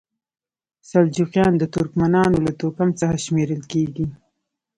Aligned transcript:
سلجوقیان 0.89 1.53
د 1.57 1.63
ترکمنانو 1.75 2.37
له 2.45 2.51
توکم 2.59 2.89
څخه 2.99 3.15
شمیرل 3.25 3.61
کیږي. 3.71 4.05